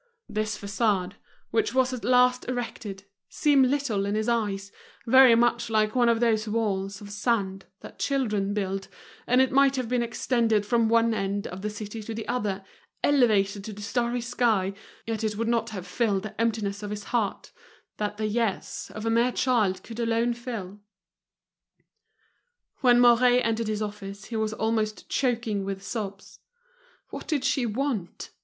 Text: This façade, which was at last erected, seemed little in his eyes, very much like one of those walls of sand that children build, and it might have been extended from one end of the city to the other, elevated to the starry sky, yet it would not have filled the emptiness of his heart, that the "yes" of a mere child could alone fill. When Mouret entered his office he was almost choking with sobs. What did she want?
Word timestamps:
This 0.27 0.57
façade, 0.57 1.13
which 1.51 1.75
was 1.75 1.93
at 1.93 2.03
last 2.03 2.45
erected, 2.49 3.03
seemed 3.29 3.67
little 3.67 4.07
in 4.07 4.15
his 4.15 4.27
eyes, 4.27 4.71
very 5.05 5.35
much 5.35 5.69
like 5.69 5.93
one 5.93 6.09
of 6.09 6.19
those 6.19 6.47
walls 6.47 7.01
of 7.01 7.11
sand 7.11 7.65
that 7.81 7.99
children 7.99 8.51
build, 8.55 8.87
and 9.27 9.39
it 9.39 9.51
might 9.51 9.75
have 9.75 9.87
been 9.87 10.01
extended 10.01 10.65
from 10.65 10.89
one 10.89 11.13
end 11.13 11.45
of 11.45 11.61
the 11.61 11.69
city 11.69 12.01
to 12.01 12.15
the 12.15 12.27
other, 12.27 12.63
elevated 13.03 13.63
to 13.65 13.73
the 13.73 13.83
starry 13.83 14.21
sky, 14.21 14.73
yet 15.05 15.23
it 15.23 15.35
would 15.37 15.47
not 15.47 15.69
have 15.69 15.85
filled 15.85 16.23
the 16.23 16.41
emptiness 16.41 16.81
of 16.81 16.89
his 16.89 17.03
heart, 17.13 17.51
that 17.97 18.17
the 18.17 18.25
"yes" 18.25 18.89
of 18.95 19.05
a 19.05 19.09
mere 19.11 19.31
child 19.31 19.83
could 19.83 19.99
alone 19.99 20.33
fill. 20.33 20.79
When 22.77 22.99
Mouret 22.99 23.43
entered 23.45 23.67
his 23.67 23.83
office 23.83 24.25
he 24.25 24.35
was 24.35 24.51
almost 24.53 25.07
choking 25.09 25.63
with 25.63 25.83
sobs. 25.83 26.39
What 27.09 27.27
did 27.27 27.43
she 27.45 27.67
want? 27.67 28.31